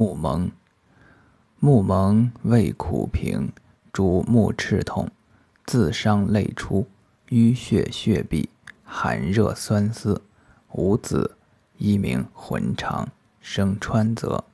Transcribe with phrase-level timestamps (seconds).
[0.00, 0.52] 木蒙，
[1.58, 3.50] 木蒙味苦平，
[3.92, 5.10] 主目赤痛，
[5.66, 6.86] 自伤泪出，
[7.30, 8.48] 淤血血闭，
[8.84, 10.22] 寒热酸涩，
[10.70, 11.36] 无子，
[11.78, 13.08] 一名浑肠，
[13.40, 14.44] 生川泽。